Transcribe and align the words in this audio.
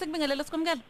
sikubingelele 0.00 0.44
sikwamukela 0.44 0.80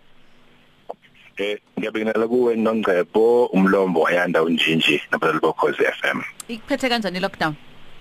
Eh 1.41 1.59
ngiyabingelela 1.79 2.29
kuwe 2.29 2.57
noNgcebo 2.57 3.47
umlombo 3.57 4.07
ayanda 4.07 4.43
unjinji 4.43 5.01
nabadlali 5.11 5.41
bokhozi 5.41 5.83
FM. 5.99 6.19
ikuphethe 6.49 6.89
kanjani 6.89 7.21
lockdown? 7.21 7.55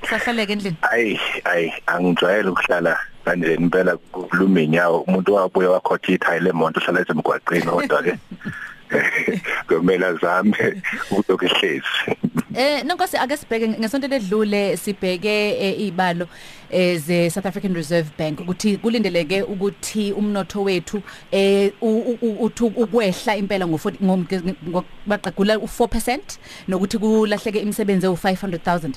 Sahlaleke 0.09 0.53
endlini 0.53 0.77
Ayi 0.91 1.19
ayi 1.43 1.73
angijwayele 1.87 2.49
ukuhlala 2.49 2.99
kanje 3.25 3.53
impela 3.55 3.97
kuluma 4.11 4.61
inyawo 4.61 4.99
umuntu 5.07 5.33
wabuye 5.33 5.67
wakhotha 5.67 6.11
ithayi 6.11 6.39
lemonto 6.39 6.79
uhlala 6.79 7.01
esemgwaqeni 7.01 7.65
kodwa 7.65 8.03
ke 8.03 8.13
kumele 9.77 10.05
azame 10.05 10.81
ukuthi 11.11 11.47
hlezi. 11.47 12.17
eh 12.55 12.83
nonkosi 12.85 13.17
ake 13.17 13.37
sibheke 13.37 13.67
ngesonto 13.67 14.07
ledlule 14.07 14.77
sibheke 14.77 15.49
eh, 15.59 15.79
ibalo 15.81 16.27
eh, 16.71 16.97
ze 16.99 17.29
South 17.29 17.45
African 17.45 17.73
Reserve 17.75 18.09
Bank 18.17 18.39
ukuthi 18.39 18.77
kulindeleke 18.77 19.41
ukuthi 19.43 20.11
umnotho 20.13 20.63
wethu 20.63 21.01
eh 21.31 21.71
uthi 21.81 22.63
ukwehla 22.63 23.35
impela 23.35 23.67
ngo 23.67 23.79
baqagula 25.05 25.55
u4% 25.55 26.19
nokuthi 26.67 26.97
kulahleke 26.97 27.59
imisebenzi 27.59 28.07
ewu500000 28.07 28.89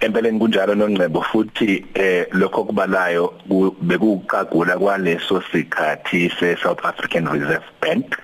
Empeleni 0.00 0.38
kunjalo 0.38 0.74
noNgcebo 0.74 1.22
futhi 1.22 1.84
eh 1.94 2.26
lokho 2.32 2.64
kubalayo 2.64 3.28
ku- 3.48 3.74
bekuqagula 3.82 4.78
kwaleso 4.78 5.42
sikhathi 5.52 6.30
se 6.38 6.56
South 6.62 6.84
African 6.84 7.26
Reserve 7.26 7.64
Bank 7.80 8.16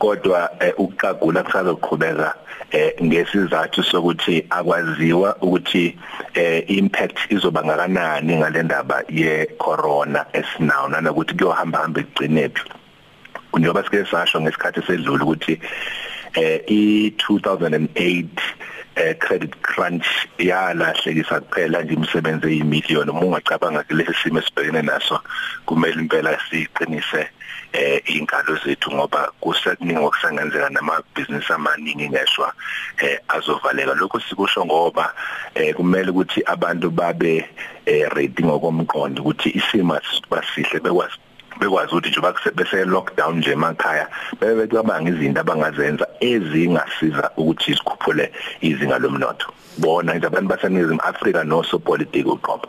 kodwa 0.00 0.50
eh, 0.60 0.74
ukuqagula 0.78 1.42
kusazoqhubeka 1.42 2.34
eh 2.72 2.92
ngesizathu 3.02 3.82
sokuthi 3.82 4.46
akwaziwa 4.50 5.36
ukuthi 5.42 5.96
eh 6.34 6.64
impact 6.68 7.18
izoba 7.30 7.64
ngakanani 7.64 8.36
ngalendaba 8.36 9.02
ye 9.08 9.46
corona 9.58 10.26
esinawo 10.32 10.88
nanokuthi 10.88 11.34
kuyohamba 11.34 11.78
hamba 11.78 12.00
egcinephi 12.00 12.62
njengoba 13.58 13.84
sike 13.84 14.04
sasho 14.10 14.40
ngesikhathi 14.40 14.82
sedlule 14.86 15.22
ukuthi 15.22 15.60
eh 16.34 16.60
i2008 16.68 18.26
eh 18.96 19.14
credit 19.18 19.54
crunch 19.62 20.06
yalahlekisa 20.38 21.40
kuphela 21.40 21.82
nje 21.82 21.94
imisebenzi 21.94 22.46
eyimiliyoni 22.46 23.10
uma 23.10 23.20
ungacabanga 23.20 23.82
kulesi 23.82 24.14
simo 24.22 24.38
esibhekene 24.38 24.82
naso 24.82 25.20
kumele 25.66 26.00
impela 26.02 26.38
siqinise 26.50 27.30
eh 27.72 28.02
inkalo 28.04 28.58
zethu 28.64 28.90
ngoba 28.92 29.32
kusekuningi 29.40 30.04
okusangenzeka 30.04 30.70
namabhizinisi 30.70 31.52
amaningi 31.52 32.08
ngeshwa 32.08 32.52
eh 32.98 33.18
azovaleka. 33.28 33.94
Lokho 33.94 34.20
sikusho 34.20 34.64
ngoba 34.64 35.14
eh 35.54 35.74
kumele 35.74 36.10
ukuthi 36.10 36.42
abantu 36.46 36.90
babe 36.90 37.48
eh 37.86 38.08
ready 38.14 38.42
ngokomqondo 38.42 39.22
ukuthi 39.22 39.50
isimo 39.50 39.98
basihle 40.30 40.80
bekwazi 40.80 41.18
bekwazi 41.60 41.92
ukuthi 41.92 42.10
nje 42.10 42.20
bakuse 42.20 42.84
lockdown 42.84 43.38
nje 43.38 43.50
emakhaya 43.52 44.08
bebe 44.40 44.66
cabanga 44.66 45.10
izinto 45.10 45.40
abangazenza 45.40 46.06
ezingasiza 46.20 47.30
ukuthi 47.36 47.76
sikhuphule 47.76 48.32
izinga 48.60 48.98
lomnotho. 48.98 49.52
Bona 49.78 50.14
nje 50.14 50.26
abantu 50.26 50.48
baseNingizimu 50.48 51.00
Afrika 51.00 51.44
no 51.44 51.62
so 51.62 51.78
politics 51.78 52.26
uqobo. 52.26 52.68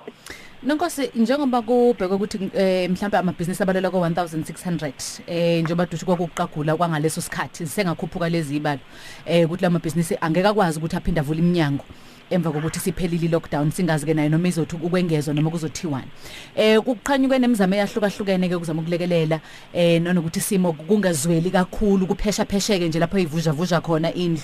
Nonkosi 0.63 1.09
njengoba 1.15 1.61
kubhekwe 1.61 2.15
ukuthi 2.15 2.37
eh 2.53 2.89
mhlawumbe 2.89 3.17
amabhizinisi 3.17 3.63
abalela 3.63 3.89
ko 3.89 3.97
1600 3.97 5.21
eh 5.27 5.63
njengoba 5.63 5.85
dushe 5.85 6.05
kwakuqagula 6.05 6.77
kwangaleso 6.77 7.21
sikhathi 7.21 7.65
sengakhuphuka 7.65 8.29
lezi 8.29 8.57
ibalo 8.57 8.79
eh 9.25 9.45
ukuthi 9.45 9.63
lamabhizinisi 9.63 10.17
angeke 10.21 10.47
akwazi 10.47 10.77
ukuthi 10.77 10.95
aphinde 10.95 11.19
avule 11.19 11.39
iminyango 11.39 11.83
emva 12.29 12.51
kokuthi 12.51 12.79
siphelile 12.79 13.27
lockdown 13.27 13.71
singazi 13.71 14.05
ke 14.05 14.13
nayo 14.13 14.29
noma 14.29 14.47
izothi 14.47 14.75
ukwengezwa 14.75 15.33
noma 15.33 15.49
kuzothiwani. 15.49 16.11
Eh 16.55 16.77
kuqhanyuke 16.79 17.39
nemizamo 17.39 17.75
eyahlukahlukene 17.75 18.47
ke 18.47 18.55
ukuzama 18.55 18.81
ukulekelela 18.81 19.41
eh 19.73 19.99
nanokuthi 20.01 20.39
isimo 20.39 20.73
kungazweli 20.73 21.49
kakhulu 21.49 22.05
kuphesha 22.05 22.45
phesheke 22.45 22.87
nje 22.87 22.99
lapho 22.99 23.17
ivuja 23.17 23.51
vuja 23.51 23.81
khona 23.81 24.13
indlu. 24.13 24.43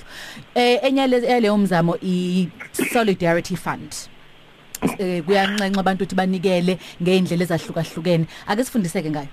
Eh 0.56 0.80
enye 0.84 1.08
leyo 1.08 1.58
mzamo 1.58 1.95
i 2.02 2.50
solidarity 2.73 3.55
fund. 3.55 4.17
Eh 4.99 5.23
kuyancenca 5.23 5.80
abantu 5.80 6.04
ukuthi 6.04 6.15
banikele 6.15 6.80
ngeindlela 7.02 7.43
ezahlukahlukene. 7.43 8.27
Ake 8.48 8.64
sifundiseke 8.64 9.10
ngayo. 9.10 9.27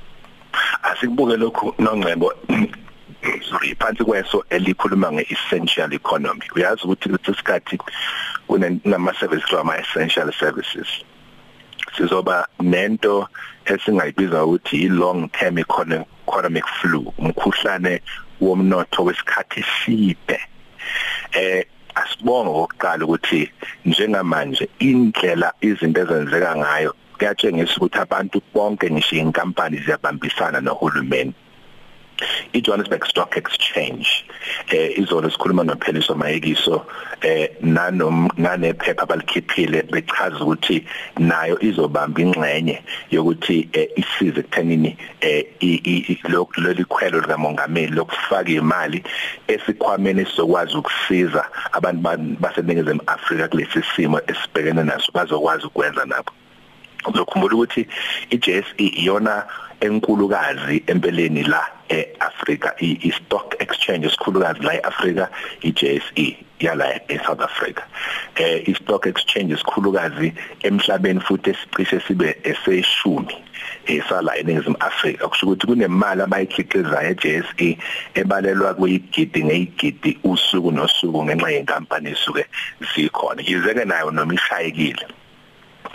Asikubuke 0.83 1.37
lokhu 1.37 1.75
noNgcebo. 1.79 2.33
Sorry 3.49 3.75
phansi 3.75 4.05
kweso 4.05 4.45
elikhuluma 4.51 5.13
ngeessential 5.13 5.93
economy. 5.93 6.45
Uyazi 6.57 6.85
ukuthi 6.85 7.09
lesikhathi 7.09 7.79
kunama 8.49 9.15
services 9.19 9.53
ama 9.53 9.79
essential 9.79 10.33
services. 10.33 10.89
Sizoba 11.97 12.49
nento 12.61 13.29
esingayibiza 13.65 14.45
ukuthi 14.45 14.85
i 14.85 14.89
long 14.89 15.29
term 15.33 15.59
economic 15.59 16.67
flu 16.67 17.13
umkhuhlane 17.19 18.01
womnotho 18.41 19.05
wesikhathi 19.05 19.61
eside 19.61 20.41
eh 21.33 21.65
asibonga 21.95 22.51
okokuqala 22.51 23.05
ukuthi 23.05 23.51
njengamanje 23.85 24.69
indlela 24.79 25.49
izinto 25.61 26.01
ezenzeka 26.05 26.51
ngayo 26.57 26.91
kuyatshengisa 27.19 27.77
ukuthi 27.77 27.99
abantu 27.99 28.37
bonke 28.55 28.91
ngisho 28.91 29.17
inkampani 29.17 29.77
ziyabambisana 29.85 30.61
nohulumeni. 30.61 31.35
iJohannesburg 32.53 33.05
Stock 33.07 33.37
Exchange 33.37 34.09
eh 34.69 34.99
izolo 34.99 35.31
sikhuluma 35.31 35.65
noPheliso 35.65 36.15
Mayekiso 36.15 36.87
eh 37.23 37.49
nanom 37.61 38.29
nanephepha 38.37 39.03
abalikhiphile 39.03 39.83
bechaza 39.83 40.39
ukuthi 40.41 40.87
nayo 41.19 41.59
izobamba 41.61 42.21
ingxenye 42.21 42.83
yokuthi 43.11 43.69
eh, 43.73 43.89
isize 43.97 44.41
ekuthenini 44.41 44.97
eh 45.21 45.45
leli 46.57 46.85
khwelo 46.85 47.21
likamongameli 47.21 47.95
lokufaka 47.95 48.51
imali 48.51 49.03
esikhwameni 49.49 50.27
sokwazi 50.27 50.77
ukusiza 50.77 51.45
abantu 51.73 52.01
baseNingizimu 52.41 53.01
Afrika 53.07 53.49
kulesi 53.49 53.83
simo 53.97 54.21
esibhekene 54.27 54.85
naso 54.85 55.13
bazokwazi 55.13 55.67
ukwenza 55.67 56.05
nabo. 56.05 56.33
Uzokhumbula 57.07 57.55
ukuthi 57.55 57.87
iJSE 58.31 58.65
iyona 58.79 59.45
enkulukazi 59.81 60.83
empeleni 60.87 61.43
la 61.43 61.74
eAfrika 61.89 62.75
istock 62.81 63.55
exchange 63.59 64.07
esikhulukazi 64.07 64.61
la 64.63 64.75
eAfrika 64.75 65.29
iJSE 65.63 66.37
yala 66.61 67.01
eSouth 67.09 67.41
Africa. 67.41 67.83
Eh 68.37 68.69
istock 68.69 69.07
exchange 69.07 69.55
esikhulukazi 69.55 70.33
emhlabeni 70.63 71.21
futhi 71.21 71.51
esicishe 71.51 72.01
sibe 72.01 72.37
eseshumi 72.45 73.37
esala 73.87 74.37
eNingizimu 74.37 74.77
Afrika. 74.81 75.29
Kusho 75.29 75.47
ukuthi 75.47 75.67
kunemali 75.67 76.23
abayikhiqizayo 76.23 77.11
eJSE 77.11 77.79
ebalelwa 78.15 78.75
kuyigidi 78.75 79.45
ngeyigidi 79.45 80.19
usuku 80.25 80.71
nosuku 80.73 81.25
ngenxa 81.25 81.51
yenkampani 81.51 82.11
esuke 82.11 82.47
zikhona. 82.95 83.43
Yizeke 83.43 83.85
nayo 83.85 84.11
noma 84.11 84.35
ishayekile. 84.35 85.07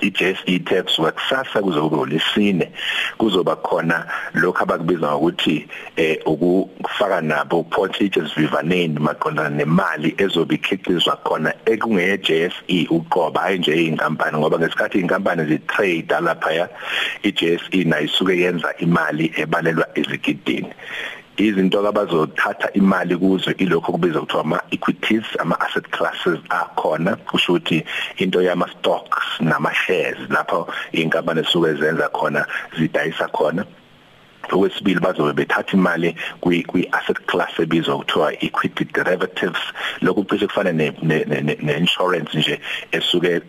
iJSE 0.01 0.59
tax 0.59 0.99
wakusasa 0.99 1.61
kuzoba 1.61 1.97
ulesine. 1.97 2.71
Kuzoba 3.17 3.55
khona 3.55 4.05
lokho 4.33 4.63
abakubiza 4.63 5.11
ngokuthi 5.11 5.67
eh 5.95 6.17
ukufaka 6.25 7.21
nabo 7.21 7.63
portages 7.63 8.35
vivaneni 8.35 8.99
maqondana 8.99 9.49
nemali 9.49 10.15
ezobe 10.17 10.55
ikhiqizwa 10.55 11.15
khona 11.23 11.53
ekungeye 11.65 12.17
JSE 12.17 12.87
uqoba 12.89 13.41
hayi 13.41 13.59
nje 13.59 13.85
inkampani 13.85 14.37
ngoba 14.37 14.59
ngesikhathi 14.59 14.99
inkampani 14.99 15.45
zitrade 15.45 16.15
lapha 16.21 16.69
iJSE 17.23 17.83
nayo 17.83 18.05
isuke 18.05 18.37
yenza 18.37 18.73
imali 18.77 19.31
ebalelwa 19.35 19.87
ezigidini. 19.95 20.73
Izinto 21.39 21.87
abazothatha 21.87 22.73
imali 22.73 23.17
kuzo 23.17 23.51
ilokho 23.51 23.91
kubizwa 23.91 24.21
kuthiwa 24.21 24.41
ama 24.41 24.61
equities 24.71 25.25
ama 25.39 25.59
asset 25.59 25.89
classes 25.89 26.39
akhona. 26.49 27.15
Kusho 27.15 27.53
ukuthi 27.53 27.85
into 28.17 28.41
yama 28.41 28.67
stocks 28.67 29.39
nama 29.39 29.73
shares 29.73 30.17
lapho 30.29 30.67
inkampani 30.91 31.39
esuke 31.39 31.73
zenza 31.73 32.09
khona 32.09 32.45
zidayisa 32.77 33.27
khona. 33.27 33.65
Okwesibili 34.51 34.99
bazobe 34.99 35.33
bethatha 35.33 35.77
imali 35.77 36.15
kwi 36.41 36.63
kwi 36.63 36.89
asset 36.91 37.17
class 37.27 37.59
ebizwa 37.59 37.97
kuthiwa 37.97 38.33
equity 38.43 38.85
derivatives. 38.85 39.61
Lokhu 40.01 40.23
cishe 40.23 40.47
kufana 40.47 40.71
ne 40.71 40.91
ne 41.03 41.77
insurance 41.77 42.37
nje 42.37 42.59
esuke 42.91 43.41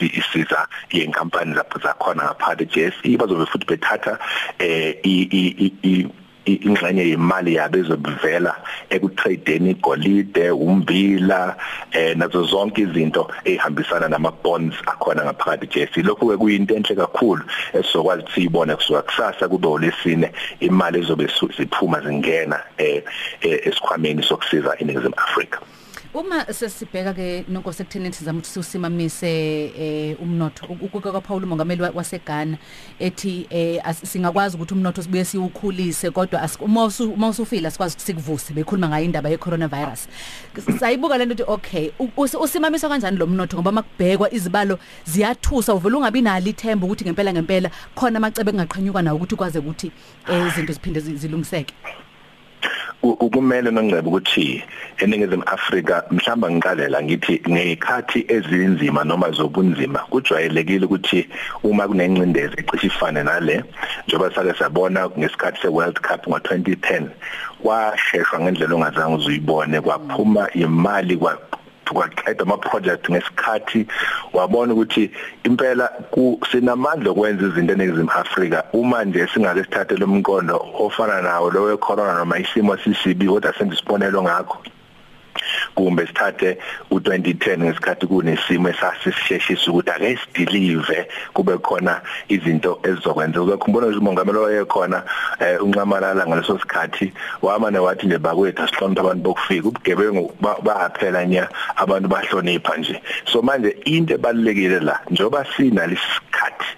isiza 0.00 0.68
yenkampani 0.90 1.54
zakhona 1.82 2.24
ngaphakathi 2.24 2.66
JSE 2.66 3.16
bazobe 3.16 3.46
futhi 3.46 3.66
bethatha 3.66 4.18
eh 4.58 4.96
i 5.04 6.06
ingxenye 6.54 7.08
yemali 7.08 7.54
yabo 7.54 7.78
ezobivela 7.78 8.54
ekutradeni 8.90 9.70
igolide 9.70 10.50
umbila 10.50 11.56
eh 11.92 12.16
nazo 12.16 12.44
zonke 12.44 12.82
izinto 12.82 13.30
ehambisana 13.44 14.08
nama 14.08 14.30
bonds 14.30 14.76
akhona 14.86 15.24
ngaphakathi 15.24 15.66
JSE 15.66 16.02
lokho 16.02 16.26
ke 16.26 16.36
kuyinto 16.36 16.74
enhle 16.74 16.94
kakhulu 16.96 17.42
esizokwazi 17.74 18.22
ukuthi 18.22 18.34
siyibone 18.34 18.76
kusuka 18.76 19.02
kusasa 19.02 19.48
kube 19.48 19.68
olesine 19.68 20.32
imali 20.60 20.98
ezobe 20.98 21.28
siphuma 21.56 22.00
zingena 22.00 22.58
eh 22.78 23.02
esikhwameni 23.40 24.22
sokusiza 24.22 24.76
iNingizimu 24.78 25.14
Afrika. 25.16 25.49
Uma 26.20 26.44
sesibheka 26.52 27.12
ke 27.14 27.26
nonke 27.48 27.72
sekutheni 27.72 28.12
sizama 28.12 28.38
ukuthi 28.40 28.50
siusimamise 28.52 29.30
eh 29.84 30.16
umnotho 30.22 30.66
ukuke 30.66 31.10
kwaPaul 31.10 31.44
umongameli 31.44 31.82
waseGhana 31.94 32.58
ethi 32.98 33.46
eh 33.50 33.80
as- 33.84 34.04
singakwazi 34.10 34.56
ukuthi 34.56 34.74
umnotho 34.74 35.02
sibuye 35.02 35.24
siwukhulise 35.24 36.10
kodwa 36.10 36.42
as- 36.42 36.58
uma 36.60 36.84
usu- 36.84 37.12
uma 37.12 37.28
usufila 37.28 37.70
sikwazi 37.70 37.94
ukuthi 37.94 38.06
sikuvuse 38.06 38.52
bekhuluma 38.54 38.88
ngayo 38.88 39.04
indaba 39.04 39.28
ye 39.30 39.36
coronavirus. 39.38 40.08
Sayibuka 40.80 41.18
lento 41.18 41.34
ukuthi 41.34 41.52
okay 41.52 41.90
u- 41.98 42.10
us- 42.22 42.34
usimamiswa 42.34 42.88
kanjani 42.90 43.16
lo 43.16 43.26
mnotho 43.26 43.56
ngoba 43.56 43.72
makubhekwa 43.72 44.34
izibalo 44.34 44.78
ziyathusa 45.04 45.74
uvela 45.74 45.96
ungabi 45.98 46.22
nalo 46.22 46.46
ithemba 46.50 46.86
ukuthi 46.86 47.04
ngempela 47.04 47.32
ngempela 47.32 47.70
khona 47.94 48.16
amacebe 48.18 48.50
engaqhanyuka 48.50 49.02
nawo 49.02 49.16
ukuthi 49.16 49.36
kwaze 49.36 49.58
ukuthi 49.58 49.92
eh 50.28 50.46
izinto 50.48 50.72
ziphinde 50.72 51.00
zi- 51.00 51.16
zilungiseke. 51.16 51.74
U- 53.02 53.16
ukumele 53.20 53.70
nongcebo 53.70 54.10
ukuthi 54.10 54.64
eningizimu 54.98 55.42
Afrika 55.46 56.04
mhlamba 56.10 56.50
ngiqalela 56.50 57.02
ngithi 57.02 57.42
ngekhathi 57.50 58.24
ezinzima 58.28 59.04
noma 59.04 59.30
zobunzima 59.30 59.98
kujwayelekile 59.98 60.84
ukuthi 60.86 61.28
uma 61.62 61.88
kunencindezi 61.88 62.54
ecishe 62.60 62.86
ifane 62.86 63.22
nale 63.22 63.64
njengoba 64.06 64.34
sake 64.34 64.58
sabona 64.58 65.08
ngesikhathi 65.18 65.60
seWorld 65.62 66.00
Cup 66.00 66.26
ngo2010 66.26 67.04
kwasheshwa 67.62 68.40
ngendlela 68.40 68.74
ongazange 68.74 69.14
uzuyibone 69.14 69.80
kwaphuma 69.80 70.50
imali 70.52 71.16
kwa 71.16 71.38
kwaqeda 71.94 72.42
ama 72.42 72.56
project 72.56 73.10
ngesikhathi 73.10 73.86
wabona 74.32 74.72
ukuthi 74.72 75.10
impela 75.44 75.88
ku 76.10 76.40
sinamandla 76.50 77.10
okwenza 77.10 77.46
izinto 77.46 77.72
eNingizimu 77.72 78.10
Afrika. 78.10 78.64
Uma 78.72 79.04
nje 79.04 79.28
singake 79.34 79.64
sithathe 79.64 79.96
lo 79.96 80.06
mkondo 80.06 80.56
ofana 80.78 81.22
nawo 81.22 81.50
lo 81.50 81.62
we 81.62 81.76
corona 81.76 82.18
noma 82.18 82.38
isimo 82.38 82.76
sisibi 82.76 83.26
kodwa 83.26 83.54
senze 83.58 83.74
isibonelo 83.74 84.22
ngakho. 84.22 84.58
Kumbe 85.84 86.06
sithathe 86.06 86.58
u2010 86.90 87.58
ngesikhathi 87.58 88.06
kunesimo 88.06 88.68
esasisheshisa 88.68 89.70
ukuthi 89.70 89.90
ake 89.90 90.18
sidelive 90.34 91.06
kube 91.34 91.58
khona 91.58 92.00
izinto 92.28 92.80
ezizokwenza. 92.82 93.42
Uzokhumbula 93.42 93.86
nje 93.86 93.98
umongameli 93.98 94.38
oyekhona 94.38 95.02
eh, 95.40 95.62
unqamalala 95.64 96.26
ngaleso 96.26 96.58
sikhathi 96.58 97.12
wamane 97.42 97.78
wathi 97.78 98.06
nje 98.06 98.18
bakwethu 98.18 98.62
asihloniphe 98.62 99.00
abantu 99.00 99.22
bokufika 99.22 99.68
ubugebengu 99.68 100.32
ba- 100.40 100.60
bayaphela 100.62 101.24
nya 101.26 101.48
abantu 101.76 102.08
bahlonipha 102.08 102.76
nje. 102.76 103.02
So 103.32 103.42
manje 103.42 103.70
into 103.84 104.14
ebalekile 104.14 104.80
la 104.80 105.00
njoba 105.10 105.46
sina 105.56 105.86
lesikhathi 105.86 106.70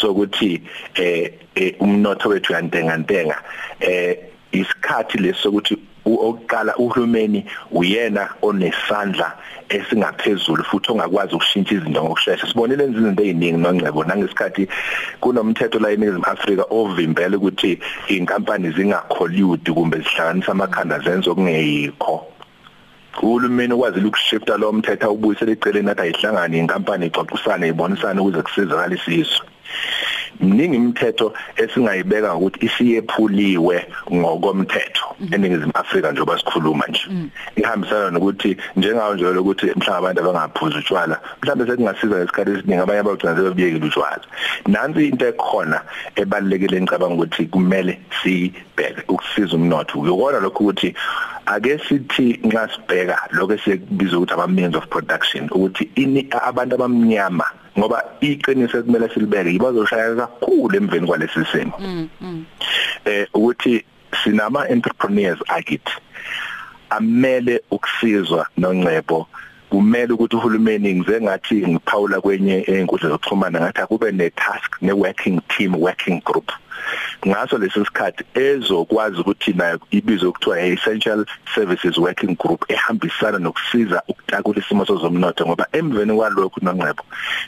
sokuthi 0.00 0.62
eh 0.94 1.32
eh, 1.54 1.74
umnotho 1.80 2.28
wethu 2.28 2.52
uyantenga 2.52 2.96
ntenga 2.96 3.42
eh 3.80 4.18
isikhathi 4.52 5.18
lesokuthi 5.18 5.78
oqala 6.06 6.76
uhulumeni 6.76 7.44
uyena 7.70 8.28
onesandla 8.42 9.36
esingaphezulu 9.68 10.64
futhi 10.64 10.92
ongakwazi 10.92 11.34
ukushintsha 11.34 11.74
izinto 11.74 12.04
ngokusheshsha 12.04 12.46
sibonile 12.46 12.84
izinto 12.84 13.22
eziningi 13.22 13.58
nongcebo. 13.58 14.04
Nangesikhathi 14.04 14.68
kunomthetho 15.20 15.78
la 15.78 15.90
eNingizimu 15.92 16.26
Afrika 16.26 16.64
ovimbela 16.70 17.36
ukuthi 17.36 17.78
inkampani 18.08 18.70
zingacollude 18.72 19.72
kumbe 19.72 19.98
zihlanganisa 19.98 20.52
amakhanda 20.52 20.98
zenze 20.98 21.30
okungeyikho. 21.30 22.26
Uhulumeni 23.22 23.74
ukwazile 23.74 24.06
ukushifta 24.06 24.56
lo 24.56 24.72
mthetho 24.72 25.06
awubuyisele 25.06 25.52
eceleni 25.52 25.86
nathi 25.86 26.02
ayihlangane 26.02 26.58
inkampani 26.58 27.06
ixoxisane 27.06 27.68
ibonisane 27.68 28.20
ukuze 28.20 28.42
kusizakale 28.42 28.94
isizwe. 28.96 29.46
Mningi 30.40 30.76
imithetho 30.76 31.32
esingayibeka 31.56 32.34
ukuthi 32.34 32.66
isiyephuliwe 32.66 33.86
ngokomthetho. 34.12 35.09
Eningizimu 35.32 35.72
Afrika 35.74 36.12
njengoba 36.12 36.38
sikhuluma 36.38 36.86
nje. 36.86 37.00
Ihambisana 37.56 38.10
nokuthi 38.10 38.56
njengawo 38.76 39.14
nje 39.14 39.24
lokuthi 39.24 39.66
mhlawumbe 39.66 40.10
abantu 40.10 40.20
abangaphuza 40.20 40.78
utshwala 40.78 41.20
mhlawumbe 41.42 41.70
sekungasiza 41.70 42.16
ngesikhathi 42.16 42.50
esiningi 42.50 42.82
abanye 42.82 43.00
abagcina 43.00 43.36
sebebiyekile 43.36 43.86
utshwala. 43.86 44.24
Nansi 44.66 45.08
into 45.08 45.26
ekhona 45.26 45.80
ebalekile 46.16 46.76
engicabanga 46.76 47.14
ukuthi 47.14 47.46
kumele 47.46 48.00
sibheke 48.22 49.02
ukusiza 49.08 49.56
umnotho. 49.56 50.00
Uyona 50.00 50.40
lokho 50.40 50.64
ukuthi 50.64 50.94
ake 51.46 51.78
sithi 51.88 52.40
nxa 52.44 52.68
sibheka 52.68 53.18
lokho 53.30 53.54
esikubiza 53.54 54.18
ukuthi 54.18 54.34
ama 54.34 54.46
means 54.46 54.76
of 54.76 54.86
production 54.88 55.48
ukuthi 55.50 55.90
ini 55.94 56.28
abantu 56.30 56.74
abamnyama 56.74 57.44
ngoba 57.78 58.04
iqiniso 58.20 58.78
ekumele 58.78 59.08
silibeke 59.08 59.50
yibazoshaya 59.50 60.14
kakhulu 60.16 60.76
emveni 60.76 61.06
kwalesi 61.06 61.44
simo. 61.52 61.76
Eh 63.04 63.26
ukuthi 63.34 63.84
sinama 64.24 64.68
entrepreneurs 64.68 65.38
akithi 65.48 65.92
amele 66.90 67.62
ukusizwa 67.70 68.46
nongcebo. 68.56 69.26
Kumele 69.70 70.12
ukuthi 70.12 70.36
uhulumeni 70.36 70.94
ngize 70.94 71.20
ngathi 71.20 71.66
ngiphawula 71.68 72.20
kwenye 72.20 72.64
einkundla 72.66 73.08
zokuxhumana 73.08 73.60
ngathi 73.60 73.80
akube 73.80 74.12
ne 74.12 74.30
task 74.30 74.82
ne 74.82 74.92
working 74.92 75.40
team 75.48 75.74
working 75.76 76.20
group. 76.24 76.52
Ngaso 77.26 77.58
lesi 77.58 77.84
sikhathi 77.84 78.24
ezokwazi 78.34 79.20
ukuthi 79.20 79.52
nayo 79.52 79.80
ibizwe 79.90 80.28
ukuthiwa 80.28 80.60
essential 80.60 81.24
services 81.54 81.98
working 81.98 82.36
group 82.36 82.64
ehambisana 82.68 83.38
nokusiza 83.38 84.02
ukutakula 84.08 84.58
isimo 84.58 84.86
sezomnotho 84.86 85.46
ngoba 85.46 85.66
emveni 85.72 86.16
kwalokho 86.16 86.60
nongcebo 86.62 87.04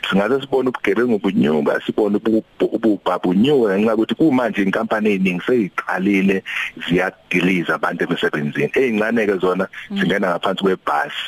singaze 0.09 0.41
sibone 0.41 0.69
ubugebengu 0.69 1.19
bunyuka 1.19 1.81
sibone 1.85 2.19
ububhabunyuka 2.59 3.79
ngenxa 3.79 3.95
ukuthi 3.95 4.15
kumanje 4.15 4.61
inkampani 4.63 5.09
eziningi 5.13 5.45
seyiqalile 5.45 6.43
ziyadiliza 6.87 7.75
abantu 7.75 8.03
emsebenzini 8.03 8.71
ezincane 8.75 9.25
ke 9.25 9.37
zona 9.37 9.67
zingena 9.97 10.29
ngaphansi 10.29 10.63
kwebhasi. 10.63 11.25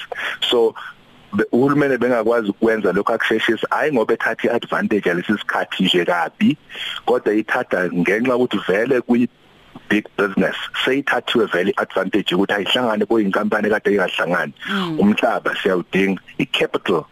So 0.49 0.75
be- 1.35 1.45
uhulumeni 1.51 1.97
bengakwazi 1.97 2.49
ukwenza 2.49 2.91
lokho 2.91 3.13
akusheshisa. 3.13 3.67
Hayi 3.69 3.91
ngoba 3.93 4.13
ethatha 4.13 4.47
iadvantage 4.47 5.09
yalesi 5.09 5.33
sikhathi 5.37 5.83
nje 5.83 6.05
kabi 6.05 6.57
kodwa 7.05 7.33
ithatha 7.33 7.89
ngenxa 7.93 8.35
ukuthi 8.35 8.59
vele 8.67 9.01
kuyi 9.01 9.29
big 9.89 10.05
business 10.17 10.55
seyithathiwe 10.85 11.45
vele 11.45 11.73
advantage 11.77 12.35
ukuthi 12.35 12.53
ayihlangane 12.53 13.05
kuyinkampani 13.05 13.69
kade 13.69 13.91
ingahlangani. 13.91 14.53
Umhlaba 14.99 15.55
siyawudinga 15.63 16.21
icapital 16.37 17.03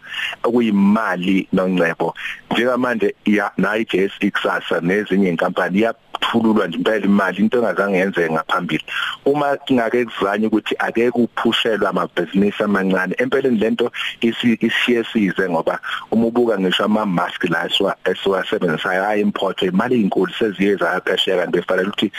okuyimali 0.44 1.48
nongcebo 1.54 2.14
njengamanje 2.52 3.16
ya 3.26 3.52
nayi 3.58 3.86
JS 3.86 4.12
ikusasa 4.20 4.82
nezinye 4.82 5.30
inkampani 5.30 5.82
yathululwa 5.82 6.68
nje 6.68 6.78
impela 6.78 7.06
imali 7.06 7.38
into 7.38 7.58
engazange 7.58 7.98
yenzeke 7.98 8.34
ngaphambili. 8.34 8.84
Uma 9.26 9.58
kingake 9.58 10.06
kuzanye 10.06 10.48
ukuthi 10.48 10.76
ake 10.80 11.12
kuphushelwa 11.12 11.90
amabhizinisi 11.90 12.64
amancane 12.64 13.16
empeleni 13.18 13.58
lento 13.60 13.92
isi- 14.22 14.58
isiyesize 14.62 15.50
ngoba 15.50 15.80
uma 16.12 16.26
ubuka 16.28 16.60
ngisho 16.60 16.84
ama 16.84 17.06
mask 17.06 17.44
la 17.50 17.66
esiwa 17.66 17.96
esiwasebenzisayo 18.06 19.08
ay 19.08 19.22
import 19.22 19.62
imali 19.62 20.02
inkulu 20.02 20.34
seziye 20.34 20.76
zayaphesheya 20.76 21.38
kanti 21.38 21.52
befanele 21.58 21.88
ukuthi 21.90 22.12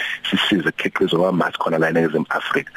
sisize 0.49 0.69
ikhiqizo 0.69 1.19
kwa 1.19 1.33
mask 1.33 1.59
khona 1.59 1.79
la 1.79 1.89
eNingizimu 1.89 2.27
Afrika 2.29 2.73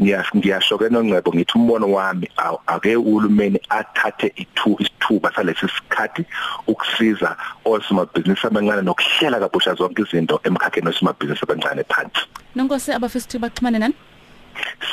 ngiyas 0.00 0.26
ngiyasho 0.36 0.78
ke 0.78 0.88
nongcebo 0.88 1.32
ngithi 1.34 1.52
umbono 1.58 1.86
wami 1.92 2.28
aw- 2.36 2.60
ake 2.66 2.96
uhulumeni 2.96 3.60
athathe 3.68 4.32
ithu 4.36 4.76
isithuba 4.78 5.32
salesi 5.34 5.66
sikhathi 5.68 6.24
ukusiza 6.66 7.36
osomabhizinisi 7.64 8.46
abancane 8.46 8.82
nokuhlela 8.82 9.40
kabusha 9.40 9.74
zonke 9.74 10.02
izinto 10.02 10.40
emkhakheni 10.44 10.88
osomabhizinisi 10.88 11.44
abancane 11.44 11.84
phansi 11.84 12.22
Nonkosi 12.56 12.92
abafisa 12.92 13.38
baxhumane 13.38 13.78
nani? 13.78 13.94